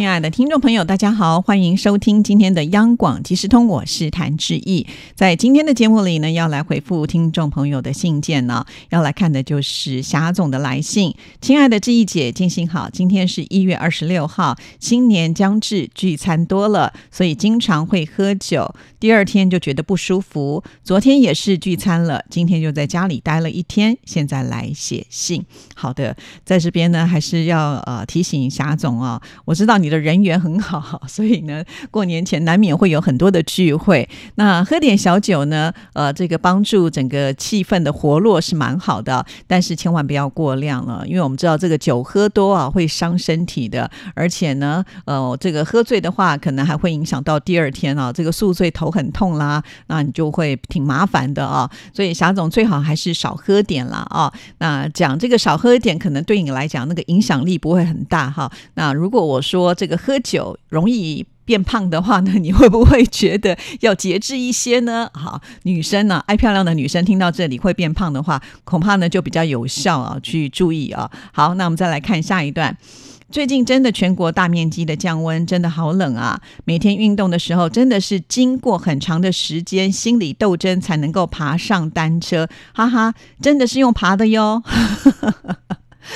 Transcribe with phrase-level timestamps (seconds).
[0.00, 4.86] 亲爱的听众朋友，大家好，欢迎收听今天的央广即时通，我是谭志毅。
[5.14, 11.14] 在今天的节目里呢，要来回复听众朋友的信件呢，要来看的就是霞总的来信。
[11.42, 20.62] 亲爱的志毅姐，静心好，今天是一月二十六号，新年将至，聚餐多了，所以经常会喝酒，第二天就觉得不舒服。
[20.82, 25.44] 昨天也是聚餐了，今天就在家里待了一天，现在来写信。
[25.74, 29.90] 好的，在这边呢，还是要呃提醒霞总啊，我知道你。
[29.90, 34.08] 的人缘很好， 所以呢，过年前难免会有很多的聚会。
[34.36, 51.70] 那喝点小酒呢，呃，这个帮助整个气氛的活络是蛮好的，但是千万不要过量了，因为我们知道这个酒喝多啊会伤身体的，而且呢，呃，这个喝醉的话，可能还会影响到第二天啊，这个宿醉头很痛啦，那你就会挺麻烦的啊。
[51.94, 54.32] 所以霞总最好还是少喝点啦啊。
[54.58, 58.50] 那讲这个少喝一点，可能对你来讲那个影响力不会很大哈。
[58.74, 59.70] 那如果我说。
[59.80, 65.08] 这个喝酒容易变胖的话呢，你会不会觉得要节制一些呢？
[65.14, 71.10] 好，女生呢，爱漂亮的女生听到这里会变胖的话，恐怕呢就比较有效啊，去注意啊。
[71.32, 72.76] 好，那我们再来看下一段。
[73.30, 76.40] 最近真的全国大面积的降温，真的好冷啊！
[76.64, 84.62] 每天运动的时候，真的是经过很长的时间心理斗争才能够爬上单车，哈哈，真的是用爬的哟。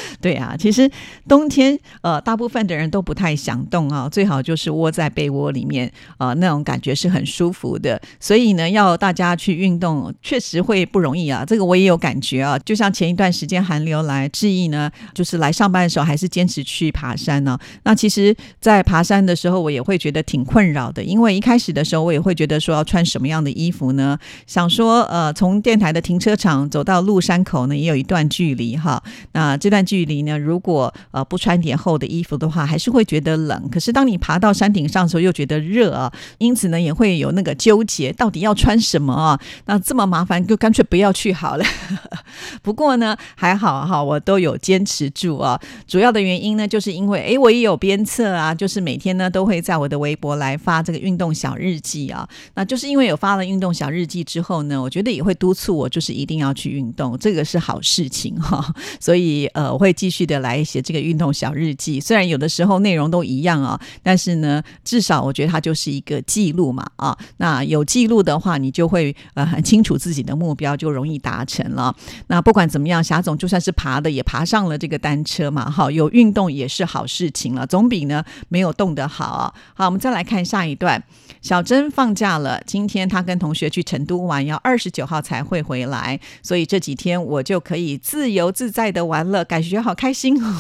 [0.21, 0.91] 对啊，其实
[1.29, 8.01] 冬天呃，大部分的人都不太想动啊，最好就是窝在被窝里面啊，那种感觉是很舒服的。
[8.19, 11.45] 所以呢，要大家去运动，确实会不容易啊。
[11.47, 12.59] 这个我也有感觉啊。
[12.59, 17.59] 就像前一段时间寒流来，志毅呢，就是来上班的时候，还是坚持去爬山呢。
[17.85, 24.19] 那其实，在爬山的时候，我也会觉得挺困扰的，因为一开始的时候，我也会觉得说要穿什么样的衣服呢？
[24.47, 29.01] 想说呃，从电台的停车场走到鹿山口呢，也有一段距离哈。
[29.33, 29.84] 那这段。
[29.85, 30.39] 距离呢？
[30.39, 33.69] 如果呃不穿点厚的衣服的话，还是会觉得冷。
[33.71, 39.41] 可是当你爬到山顶上的时候，又觉得热啊，因此呢，也会有那个纠结，到底要穿什么啊？
[39.67, 41.65] 那这么麻烦，就干脆不要去好了。
[42.63, 45.61] 不过呢，还好哈，我都有坚持住啊。
[45.87, 52.29] 主要的原因呢，就是因为哎，我也有鞭策啊，就是每天呢都会在我的微博来发这个运动小日记啊。
[52.55, 58.75] 那就是因为有发了运动小日记之后呢，我觉得也会督促我，就是一定要去运动，这个是好事情哈。
[58.99, 59.64] 所以呃。
[59.73, 67.17] 我会继续的来写这个运动小日记，虽然有的时候内容都一样啊，但是呢，至少我觉得它就是一个记录嘛啊。
[67.37, 71.95] 那有记录的话，你就会呃很清楚自己的目标，就容易达成了。
[72.27, 79.55] 那不管怎么样，霞总就算是爬的，也爬上了这个单车嘛，哈，有运动也是好事情了，总比呢没有动的好。
[79.75, 81.03] 好，我们再来看下一段。
[81.41, 90.53] 小珍放假了，今天她跟同学去成都玩，要二十九号才会回来，所以这几天我就可以自由自在的玩了，感觉好开心哦！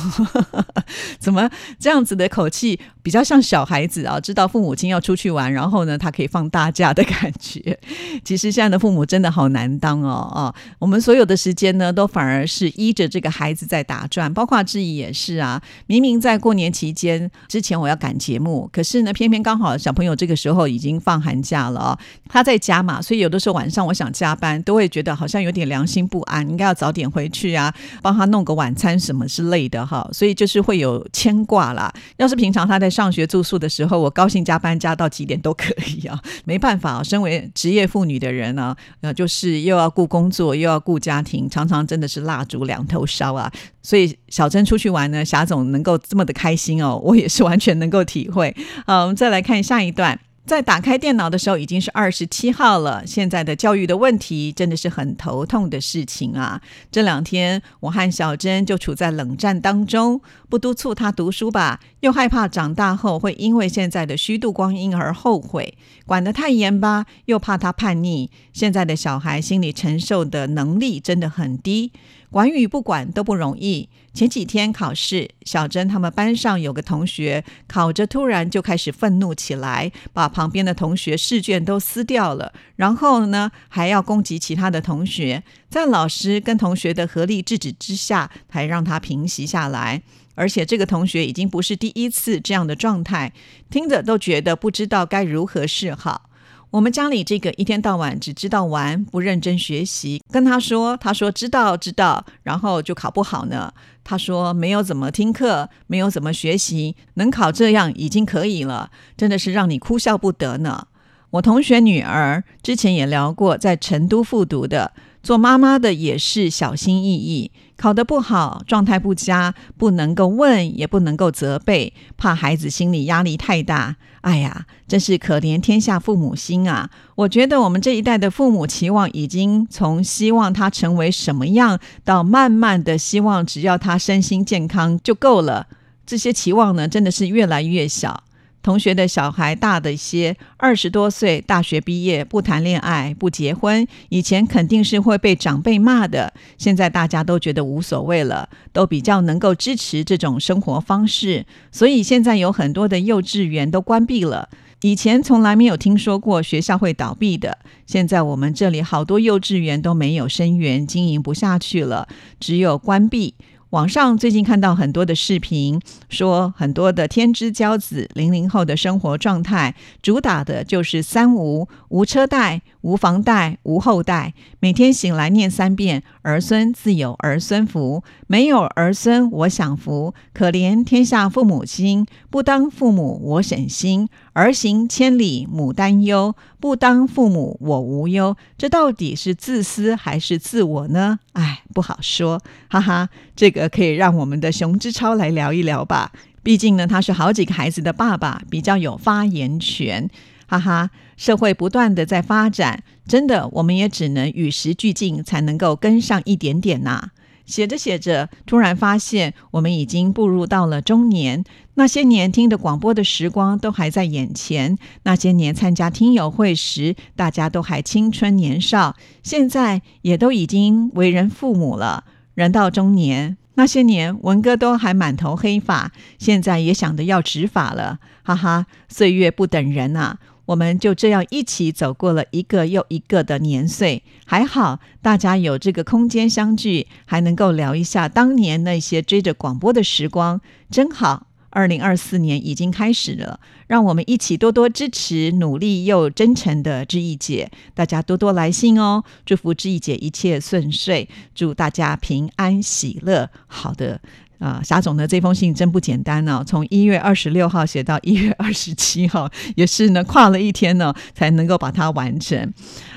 [1.18, 1.50] 怎么
[1.80, 4.20] 这样子的口气比较像小孩子啊？
[4.20, 7.78] 知道父母亲要出去玩，然后呢，他可以放大假的感觉。
[8.24, 10.54] 其实现在的父母真的好难当哦啊！
[10.78, 15.60] 我们所有的时间呢，都反而是依着这个孩子在打转，包括志毅也是啊。
[15.86, 20.64] 明明在过年期间之前我要赶节目，可是呢，偏偏刚好小朋友这个时候。
[20.74, 21.96] 已经放寒假了
[22.28, 27.72] 他在家嘛，所以有的时候晚上我想加班，都会觉得好像有点良心不安，应该要早点回去啊，
[28.02, 31.92] 帮他弄个晚餐什么之类的哈，所以就是会有牵挂啦。
[32.18, 43.50] 要是平常他在上学住宿的时候，我高兴加班加到几点都可以啊， 没办法，身为职业妇女的人呢，呃，就是又要顾工作又要顾家庭，常常真的是蜡烛两头烧啊。
[43.82, 48.54] 所以小珍出去玩呢，霞总能够这么的开心哦，我也是完全能够体会。
[48.86, 50.18] 好，我们再来看下一段。
[50.46, 53.06] 在打开电脑的时候，已经是二十七号了。
[53.06, 56.60] 现在的教育的问题真的是很头痛的事情啊！
[56.92, 60.20] 这两天我和小珍就处在冷战当中，
[60.50, 65.72] 不督促他读书吧，又害怕长大后会因为现在的虚度光阴而后悔；
[66.04, 68.30] 管得太严吧，又怕他叛逆。
[68.52, 71.90] 现在的小孩心理承受的能力真的很低。
[72.34, 73.88] 管与不管都不容易。
[74.12, 85.44] 前几天考试，小珍他们班上有个同学考着，突然就开始愤怒起来，把旁边的同学试卷都撕掉了，然后呢还要攻击其他的同学。
[85.68, 90.02] 在老师跟同学的合力制止之下，才让他平息下来。
[90.34, 93.32] 而且这个同学已经不是第一次这样的状态，
[93.70, 96.28] 听着都觉得不知道该如何是好。
[96.74, 103.72] 我们家里这个一天到晚只知道玩，不认真学习，跟他说，他说知道知道，然后就考不好呢。
[104.02, 110.88] 他说没有怎么听课，没有怎么学习，能考这样已经可以了，真的是让你哭笑不得呢。
[111.30, 114.94] 我同学女儿之前也聊过，在成都复读的。
[115.24, 123.96] 做妈妈的也是小心翼翼，考得不好，状态不佳，不能够问，也不能够责备，怕孩子心理压力太大。
[124.20, 126.90] 哎呀，真是可怜天下父母心啊！
[127.14, 135.66] 我觉得我们这一代的父母期望已经从希望他成为什么样，到慢慢的希望只要他身心健康就够了。
[136.04, 138.22] 这些期望呢，真的是越来越小。
[138.64, 146.32] 同学的小孩大的些，二十多岁，大学毕业不谈恋爱不结婚，以前肯定是会被长辈骂的。
[146.56, 151.44] 现在大家都觉得无所谓了，都比较能够支持这种生活方式。
[151.70, 154.48] 所以现在有很多的幼稚园都关闭了。
[154.80, 162.08] 以前从来没有听说过学校会倒闭的，现在我们这里好多幼稚园都没有生源，经营不下去了，
[162.40, 163.34] 只有关闭。
[163.74, 174.32] 网上最近看到很多的视频，说很多的天之骄子零零后的生活状态，主打的就是三无：无车贷、无房贷、无后代。
[174.60, 180.14] 每天醒来念三遍“儿孙自有儿孙福”，没有儿孙我享福。
[180.32, 184.08] 可怜天下父母心，不当父母我省心。
[184.34, 188.34] 儿行千里母担忧，不当父母我无忧。
[188.56, 191.18] 这到底是自私还是自我呢？
[191.34, 192.40] 哎，不好说，
[192.70, 193.10] 哈哈。
[193.36, 196.10] 这个可以让我们的熊之超来聊一聊吧。
[196.42, 200.08] 毕竟呢，他是好几个孩子的爸爸，比较有发言权，
[200.46, 200.88] 哈哈。
[201.18, 207.10] 社会不断的在发展，真的，我们也只能与时俱进，才能够跟上一点点呐。
[207.44, 211.44] 写着写着，突然发现我们已经步入到了中年。
[211.76, 218.94] 那些年听的广播的时光都还在眼前，那些年参加听友会时，大家都还青春年少。
[219.22, 222.04] 现在也都已经为人父母了，
[222.34, 223.36] 人到中年。
[223.56, 227.98] 那些年文哥都还满头黑发，现在也想着要植发了。
[228.22, 230.18] 哈哈，岁月不等人啊。
[230.46, 241.26] 我们就这样一起走过了一个又一个的年岁，还好大家有这个空间相聚，还能够聊一下当年那些追着广播的时光，真好。
[241.54, 253.30] 二零二四年已经开始了，让我们一起多多支持努力又真诚的志毅姐，大家多多来信哦，祝福志毅姐一切顺遂，祝大家平安喜乐。
[253.46, 254.00] 好的。
[254.40, 262.52] 啊，霞总的这封信真不简单呢，从一月二十六号写到一月二十七号，也是呢跨了一天呢才能够把它完成。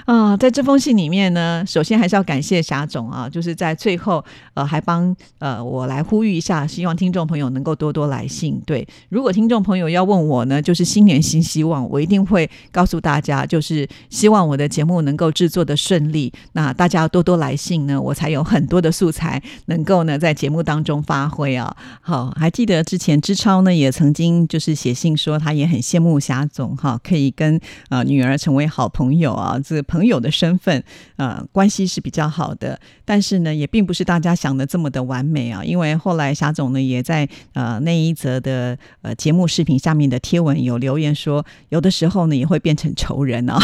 [0.08, 4.24] 啊，在这封信里面呢，首先还是要感谢霞总啊，就是在最后
[4.54, 8.58] 呃还帮呃我来呼吁一下，希望听众朋友能够多多来信。
[8.66, 16.32] 对，如果听众朋友要问我呢，就是新年新希望，我一定会告诉大家，就是希望我的节目能够制作的顺利。
[16.54, 21.76] 那大家多多来信呢，我才有很多的素材能够呢在节目当中发挥啊。
[22.00, 27.60] 好，还记得之前知超呢也曾经就是写信说，他也很羡慕霞总哈，可以跟
[27.90, 29.84] 呃女儿成为好朋友啊，这。
[29.97, 30.84] 朋朋友的身份，
[31.16, 35.66] 呃，关系是比较好的，但是呢，也并不是大家想的这么的完美啊。
[35.66, 43.58] 因为后来霞总呢，也在呃那一则的呃节目视频下面的贴文有留言说，有的时候呢，也会变成仇人啊。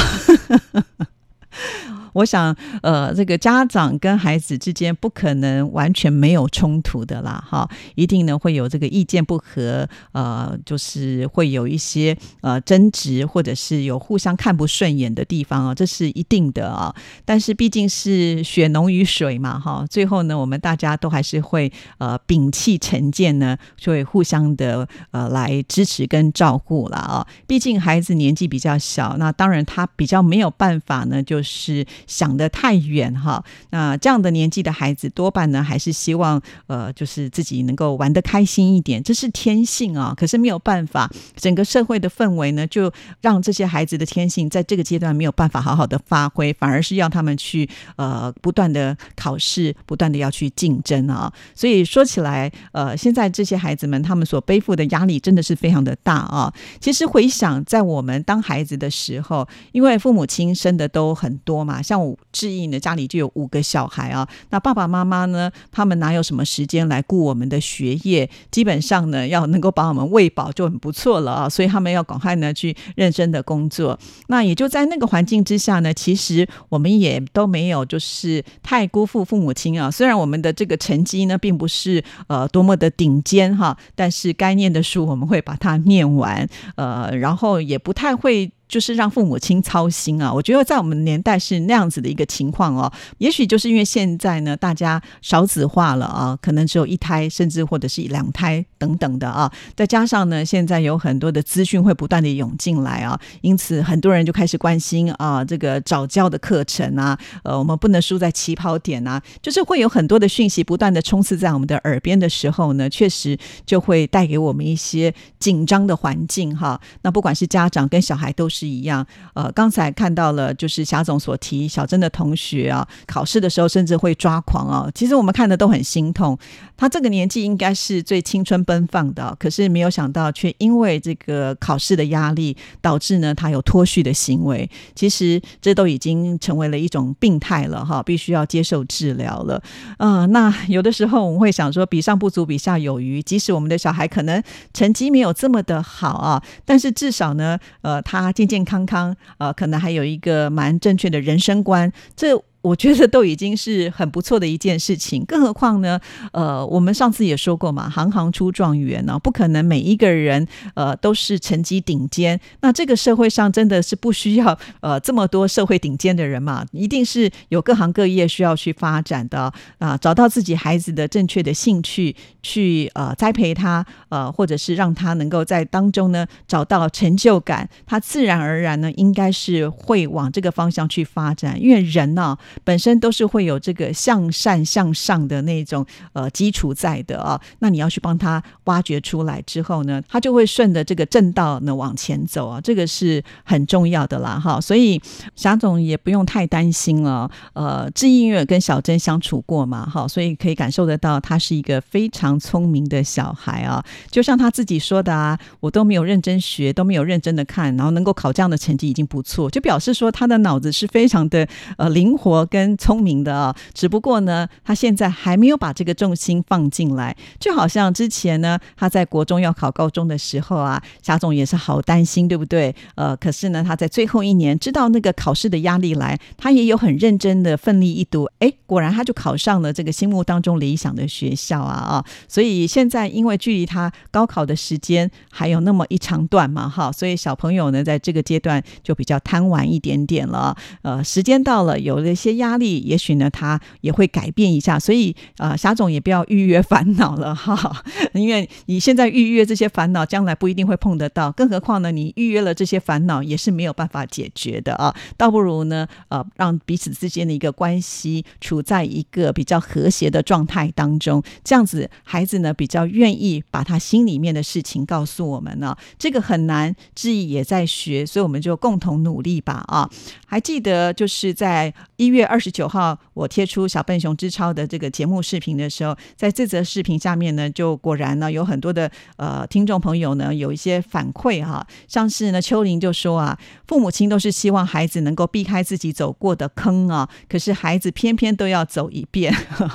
[2.13, 16.93] 我想，呃，这个家长跟孩子之间不可能完全没有冲突的啦，哈，一定呢会有这个意见不合，呃，就是会有一些呃争执，或者是有互相看不顺眼的地方啊，这是一定的啊。
[17.25, 27.27] 但是毕竟是血浓于水嘛，哈，最后呢，我们大家都还是会呃摒弃成见呢，就会互相的呃来支持跟照顾了啊。
[27.47, 31.83] 毕竟孩子年纪比较小，那当然他比较没有办法呢，就是。
[32.07, 40.13] 想得太远哈，那这样的年纪的孩子多半呢还是希望呃，就是自己能够玩得开心一点，这是天性啊。
[40.15, 42.91] 可是没有办法，整个社会的氛围呢，就
[43.21, 51.31] 让这些孩子的天性在这个阶段没有办法好好的发挥，反而是要他们去呃不断的考试，不断的要去竞争啊。
[51.55, 56.53] 所以说起来，呃，现在这些孩子们他们所背负的压力真的是非常的大啊。
[56.79, 61.92] 其实回想在我们当孩子的时候，因为父母亲生的都很多嘛，像。
[61.93, 64.27] 像我志毅呢，家里就有五个小孩啊。
[64.49, 68.27] 那爸爸妈妈呢，他们哪有什么时间来顾我们的学业？
[68.49, 71.47] 基本上呢，要能够把我们喂饱就很不错了啊。
[71.47, 73.99] 所以他们要赶快呢去认真的工作。
[74.25, 79.91] 那也就在那个环境之下呢，其实我们也都没有就是太辜负父母亲啊。
[79.91, 86.49] 虽然我们的这个成绩呢，并不是呃多么的顶尖哈，但是该念的书我们会把它念完。
[86.75, 88.51] 呃，然后也不太会。
[88.73, 90.33] 就是让父母亲操心啊。
[90.33, 92.91] 我觉得在我们年代是那样子的一个情况哦。
[93.19, 99.51] 也许就是因为现在呢，大家少子化了啊，可能只有一胎，甚至或者是两胎等等的啊。
[99.75, 113.37] 再加上呢，现在有很多的资讯会不断的涌进来啊，因此很多人就开始关心啊，这个早教的课程啊，呃，我们不能输在起跑点啊，就是会有很多的讯息不断的冲刺在我们的耳边的时候呢，确实
[113.67, 116.81] 就会带给我们一些紧张的环境哈。
[117.03, 126.37] 那不管是家长跟小孩都是是一样，呃，刚才看到了就是霞总所提小珍的同学啊，考试的时候甚至会抓狂啊，其实我们看的都很心痛。
[126.77, 134.69] 他这个年纪应该是最青春奔放的，可是没有想到却因为这个考试的压力，导致呢他有脱序的行为。
[134.95, 139.61] 其实这都已经成为了一种病态了哈，必须要接受治疗了。
[139.97, 143.21] 啊，那有的时候我们会想说，比上不足，比下有余。
[143.21, 144.41] 即使我们的小孩可能
[144.73, 151.91] 成绩没有这么的好啊，但是至少呢，呃，他健康康，呃，可能还有一个蛮正确的人生观。
[152.15, 152.39] 这。
[152.63, 155.99] 我觉得都已经是很不错的一件事情，更何况呢？
[156.31, 162.39] 呃，我们上次也说过嘛，行行出状元呢，不可能每一个人呃都是成绩顶尖。
[162.61, 166.65] 那这个社会上真的是不需要呃这么多社会顶尖的人嘛？
[166.71, 182.37] 一定是有各行各业需要去发展的啊，找到自己孩子的正确的兴趣，去呃栽培他，呃，或者是让他能够在当中呢找到成就感，他自然而然呢应该是会往这个方向去发展，因为人呢。
[182.63, 194.59] 本身都是会有这个向善向上的那种呃基础在的啊，那你要去帮他挖掘出来之后呢，他就会顺着这个正道呢往前走啊，这个是很重要的啦哈。
[194.59, 195.01] 所以
[195.35, 203.83] 霞总也不用太担心了，呃，志音乐跟小珍相处过嘛哈，所以可以感受得到他是一个非常聪明的小孩啊。
[204.09, 212.42] 就像他自己说的啊，我都没有认真学，都没有认真的看，然后能够考这样的成绩已经不错，就表示说他的脑子是非常的呃灵活。
[212.45, 222.75] 跟聪明的啊，只不过呢，他现在还没有把这个重心放进来，就好像之前呢，他在国中要考高中的时候啊，夏总也是好担心，对不对？
[222.95, 232.05] 呃，可是呢，他在最后一年知道那个考试的压力来，他也有很认真的奋力一读，哎，果然他就考上了这个心目当中理想的学校啊啊！
[232.27, 242.32] 所以现在因为距离他高考的时间还有那么一长段嘛，哈，所以小朋友呢，在这个阶段就比较贪玩一点点了，呃，时间到了，有了一些。
[242.33, 269.89] 压力也许呢，他也会改变一下，所以啊，霞总也不要预约烦恼了哈， 因为你现在预约这些烦恼，将来不一定会碰得到，更何况呢，你预约了这些烦恼也是没有办法解决的啊，倒不如呢，呃，让彼此之间的一个关系处在一个比较和谐的状态当中，这样子孩子呢比较愿意把他心里面的事情告诉我们呢，这个很难，志毅也在学，所以我们就共同努力吧啊，
[270.25, 272.22] 还记得就是在一月。
[272.25, 283.37] 二十九号，我贴出小笨熊之超的这个节目视频的时候，在这则视频下面呢，就果然呢有很多的呃听众朋友呢有一些反馈哈，像是呢秋玲就说啊，
[283.67, 289.33] 父母亲都是希望孩子能够避开自己走过的坑啊，可是孩子偏偏都要走一遍，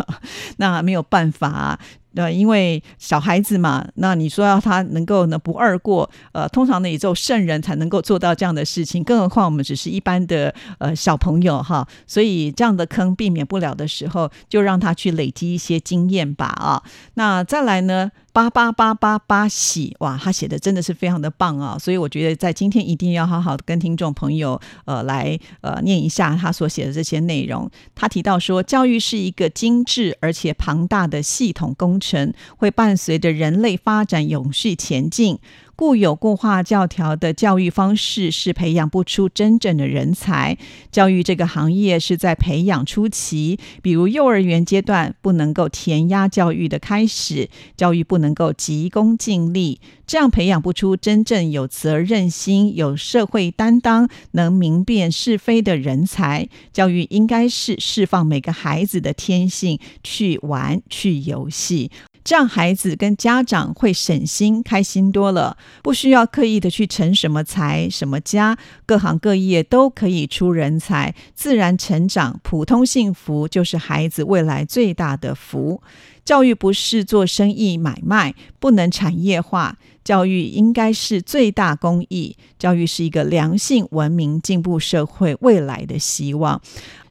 [0.58, 1.78] 那没有办法。
[2.14, 16.82] 呃，因为小孩子嘛，那你说要他能够呢不二过，呃，通常呢也只有圣人才能够做到这样的事情，更何况我们只是一般的呃小朋友哈，所以这样的坑避免不了的时候，就让他去累积一些经验吧啊。
[17.14, 18.10] 那再来呢？
[18.38, 21.76] 八八八八八喜哇，他写的真的是非常的棒啊！
[21.76, 27.68] 所以我觉得在今天一定要好好的跟听众朋友呃来呃念一下他所写的这些内容。
[27.97, 35.40] 他提到说，教育是一个精致而且庞大的系统工程，会伴随着人类发展永续前进。
[35.78, 40.58] 固有固化教条的教育方式是培养不出真正的人才。
[40.90, 56.49] 教育这个行业是在培养初期，比如幼儿园阶段不能够填鸭教育的开始，教育不能够急功近利，这样培养不出真正有责任心、有社会担当、能明辨是非的人才。
[56.73, 61.92] 教育应该是释放每个孩子的天性，去玩、去游戏。
[62.28, 75.82] 这样孩子跟家长会省心、开心多了，不需要刻意的去成什么才、什么家，各行各业都可以出人才，自然成长、普通幸福就是孩子未来最大的福。
[76.28, 79.78] 教育不是做生意买卖，不能产业化。
[80.04, 86.61] 教育应该是最大公益，教育是一个良性、文明、进步社会未来的希望。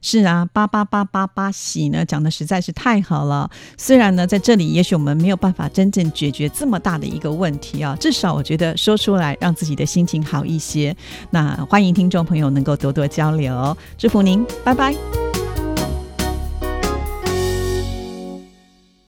[0.00, 3.50] 是啊，八八八八八喜呢，讲的实在是太好了。
[3.76, 10.96] 虽然呢，在这里也许我们没有办法真正解决这么大的一个问题啊，至少我觉得说出来，让自己的心情好一些。
[11.30, 15.27] 那欢迎听众朋友能够多多交流，祝福您，拜拜。